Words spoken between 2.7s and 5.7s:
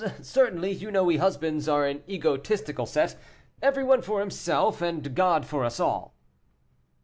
set. Everyone for himself, and God for